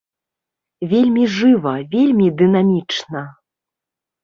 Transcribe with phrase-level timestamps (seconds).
[0.93, 3.21] Вельмі жыва, вельмі дынамічна!